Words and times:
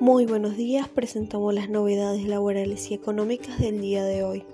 Muy 0.00 0.24
buenos 0.24 0.56
días, 0.56 0.88
presentamos 0.88 1.52
las 1.52 1.68
novedades 1.68 2.26
laborales 2.26 2.90
y 2.90 2.94
económicas 2.94 3.58
del 3.58 3.82
día 3.82 4.02
de 4.02 4.24
hoy. 4.24 4.44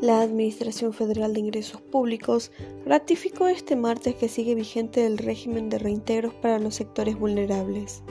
La 0.00 0.22
Administración 0.22 0.94
Federal 0.94 1.34
de 1.34 1.40
Ingresos 1.40 1.82
Públicos 1.82 2.50
ratificó 2.86 3.48
este 3.48 3.76
martes 3.76 4.14
que 4.14 4.30
sigue 4.30 4.54
vigente 4.54 5.04
el 5.04 5.18
régimen 5.18 5.68
de 5.68 5.78
reintegros 5.78 6.32
para 6.32 6.58
los 6.58 6.76
sectores 6.76 7.18
vulnerables. 7.18 8.02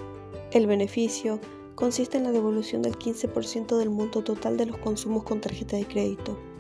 El 0.52 0.68
beneficio 0.68 1.40
consiste 1.74 2.20
en 2.20 2.26
la 2.26 2.32
devolución 2.32 2.84
del 2.84 2.96
15% 2.96 3.76
del 3.80 3.90
monto 3.90 4.24
total 4.24 4.56
de 4.58 4.68
los 4.68 4.78
consumos 4.78 5.24
con 5.24 5.42
tarjeta 5.42 5.78
de 5.78 5.88
crédito. 5.88 6.51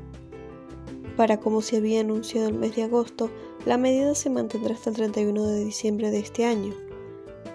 Para 1.21 1.39
como 1.39 1.61
se 1.61 1.77
había 1.77 2.01
anunciado 2.01 2.49
el 2.49 2.55
mes 2.55 2.75
de 2.75 2.81
agosto, 2.81 3.29
la 3.67 3.77
medida 3.77 4.15
se 4.15 4.31
mantendrá 4.31 4.73
hasta 4.73 4.89
el 4.89 4.95
31 4.95 5.45
de 5.45 5.65
diciembre 5.65 6.09
de 6.09 6.17
este 6.17 6.45
año. 6.45 6.73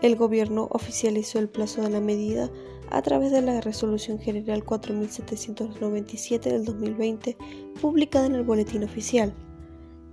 El 0.02 0.14
gobierno 0.14 0.68
oficializó 0.70 1.40
el 1.40 1.48
plazo 1.48 1.82
de 1.82 1.90
la 1.90 1.98
medida 1.98 2.48
a 2.90 3.02
través 3.02 3.32
de 3.32 3.42
la 3.42 3.60
Resolución 3.60 4.20
General 4.20 4.62
4797 4.62 6.48
del 6.48 6.64
2020, 6.64 7.36
publicada 7.80 8.26
en 8.26 8.36
el 8.36 8.44
Boletín 8.44 8.84
Oficial. 8.84 9.34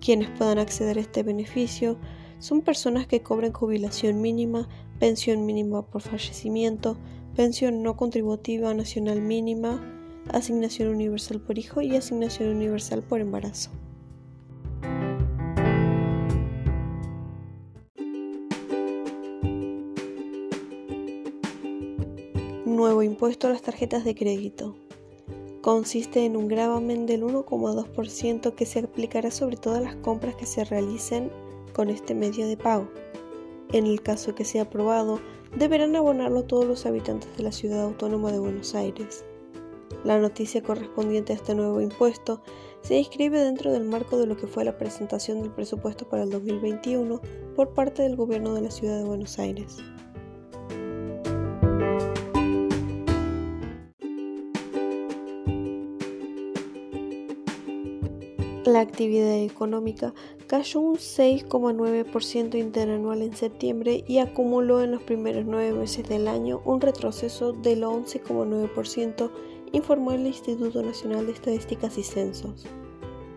Quienes 0.01 0.31
puedan 0.31 0.57
acceder 0.57 0.97
a 0.97 1.01
este 1.01 1.21
beneficio 1.21 1.99
son 2.39 2.61
personas 2.61 3.05
que 3.05 3.21
cobren 3.21 3.53
jubilación 3.53 4.19
mínima, 4.19 4.67
pensión 4.97 5.45
mínima 5.45 5.85
por 5.85 6.01
fallecimiento, 6.01 6.97
pensión 7.35 7.83
no 7.83 7.97
contributiva 7.97 8.73
nacional 8.73 9.21
mínima, 9.21 10.02
asignación 10.29 10.89
universal 10.89 11.39
por 11.39 11.57
hijo 11.57 11.81
y 11.81 11.95
asignación 11.95 12.49
universal 12.49 13.03
por 13.03 13.21
embarazo. 13.21 13.71
Nuevo 22.65 23.03
impuesto 23.03 23.47
a 23.47 23.51
las 23.51 23.61
tarjetas 23.61 24.03
de 24.03 24.15
crédito. 24.15 24.75
Consiste 25.61 26.25
en 26.25 26.35
un 26.35 26.47
gravamen 26.47 27.05
del 27.05 27.23
1,2% 27.23 28.55
que 28.55 28.65
se 28.65 28.79
aplicará 28.79 29.31
sobre 29.31 29.55
todas 29.55 29.81
las 29.81 29.95
compras 29.97 30.35
que 30.35 30.45
se 30.45 30.65
realicen 30.65 31.31
con 31.73 31.89
este 31.89 32.13
medio 32.13 32.47
de 32.47 32.57
pago. 32.57 32.89
En 33.71 33.85
el 33.85 34.01
caso 34.01 34.35
que 34.35 34.43
sea 34.43 34.63
aprobado, 34.63 35.21
deberán 35.57 35.95
abonarlo 35.95 36.43
todos 36.43 36.65
los 36.65 36.85
habitantes 36.85 37.35
de 37.37 37.43
la 37.43 37.51
ciudad 37.51 37.81
autónoma 37.81 38.31
de 38.31 38.39
Buenos 38.39 38.75
Aires. 38.75 39.23
La 40.03 40.19
noticia 40.19 40.61
correspondiente 40.61 41.31
a 41.31 41.35
este 41.37 41.55
nuevo 41.55 41.79
impuesto 41.79 42.41
se 42.81 42.97
inscribe 42.97 43.39
dentro 43.39 43.71
del 43.71 43.85
marco 43.85 44.17
de 44.17 44.27
lo 44.27 44.35
que 44.35 44.47
fue 44.47 44.65
la 44.65 44.77
presentación 44.77 45.41
del 45.41 45.51
presupuesto 45.51 46.09
para 46.09 46.23
el 46.23 46.29
2021 46.29 47.21
por 47.55 47.73
parte 47.73 48.03
del 48.03 48.17
Gobierno 48.17 48.53
de 48.53 48.61
la 48.61 48.71
Ciudad 48.71 48.97
de 48.97 49.05
Buenos 49.05 49.39
Aires. 49.39 49.77
La 58.65 58.79
actividad 58.79 59.39
económica 59.39 60.13
cayó 60.47 60.79
un 60.79 60.95
6,9% 60.95 62.57
interanual 62.57 63.21
en 63.21 63.35
septiembre 63.35 64.03
y 64.07 64.19
acumuló 64.19 64.81
en 64.81 64.91
los 64.91 65.03
primeros 65.03 65.45
nueve 65.45 65.73
meses 65.77 66.07
del 66.07 66.29
año 66.29 66.61
un 66.65 66.79
retroceso 66.79 67.51
del 67.51 67.83
11,9% 67.83 69.31
informó 69.73 70.11
el 70.11 70.25
Instituto 70.25 70.81
Nacional 70.81 71.25
de 71.25 71.33
Estadísticas 71.33 71.97
y 71.97 72.03
Censos. 72.03 72.65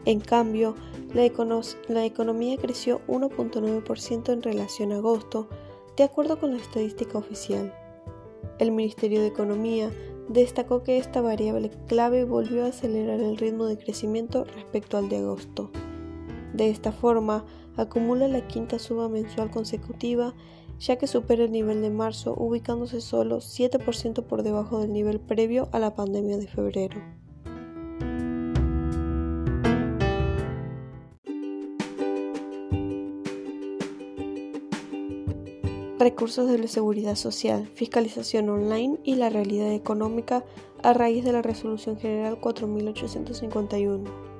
En 0.04 0.20
cambio, 0.20 0.76
la, 1.14 1.24
economía 1.24 2.56
creció 2.58 3.00
1.9% 3.08 4.32
en 4.32 4.42
relación 4.42 4.92
a 4.92 4.96
agosto, 4.96 5.48
de 5.96 6.04
acuerdo 6.04 6.38
con 6.38 6.52
la 6.52 6.62
estadística 6.62 7.18
oficial. 7.18 7.74
El 8.60 8.70
Ministerio 8.70 9.20
de 9.22 9.26
Economía 9.26 9.90
destacó 10.28 10.82
que 10.82 10.98
esta 10.98 11.20
variable 11.22 11.70
clave 11.88 12.24
volvió 12.24 12.64
a 12.64 12.68
acelerar 12.68 13.18
el 13.18 13.36
ritmo 13.36 13.64
de 13.64 13.78
crecimiento 13.78 14.44
respecto 14.44 14.98
al 14.98 15.08
de 15.08 15.16
agosto. 15.16 15.70
De 16.52 16.70
esta 16.70 16.92
forma, 16.92 17.44
acumula 17.76 18.28
la 18.28 18.46
quinta 18.46 18.78
suba 18.78 19.08
mensual 19.08 19.50
consecutiva 19.50 20.34
ya 20.78 20.96
que 20.96 21.06
supera 21.06 21.44
el 21.44 21.52
nivel 21.52 21.82
de 21.82 21.90
marzo, 21.90 22.34
ubicándose 22.36 23.00
solo 23.00 23.38
7% 23.38 24.22
por 24.24 24.42
debajo 24.42 24.80
del 24.80 24.92
nivel 24.92 25.20
previo 25.20 25.68
a 25.72 25.78
la 25.78 25.94
pandemia 25.94 26.36
de 26.36 26.46
febrero. 26.46 27.00
Recursos 35.98 36.48
de 36.48 36.58
la 36.58 36.68
seguridad 36.68 37.16
social, 37.16 37.66
fiscalización 37.74 38.48
online 38.50 38.98
y 39.02 39.16
la 39.16 39.30
realidad 39.30 39.72
económica 39.72 40.44
a 40.82 40.92
raíz 40.92 41.24
de 41.24 41.32
la 41.32 41.42
Resolución 41.42 41.98
General 41.98 42.38
4851 42.38 44.36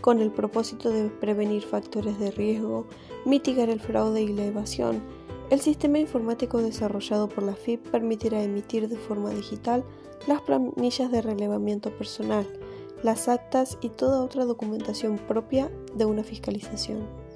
con 0.00 0.20
el 0.20 0.30
propósito 0.30 0.90
de 0.90 1.08
prevenir 1.08 1.62
factores 1.62 2.18
de 2.18 2.30
riesgo, 2.30 2.86
mitigar 3.24 3.68
el 3.68 3.80
fraude 3.80 4.22
y 4.22 4.28
la 4.28 4.46
evasión, 4.46 5.02
el 5.50 5.60
sistema 5.60 5.98
informático 5.98 6.60
desarrollado 6.60 7.28
por 7.28 7.42
la 7.42 7.54
FIP 7.54 7.88
permitirá 7.90 8.42
emitir 8.42 8.88
de 8.88 8.96
forma 8.96 9.30
digital 9.30 9.82
las 10.26 10.42
planillas 10.42 11.10
de 11.10 11.22
relevamiento 11.22 11.90
personal, 11.90 12.46
las 13.02 13.28
actas 13.28 13.78
y 13.80 13.88
toda 13.88 14.22
otra 14.22 14.44
documentación 14.44 15.16
propia 15.16 15.70
de 15.94 16.04
una 16.04 16.22
fiscalización. 16.22 17.27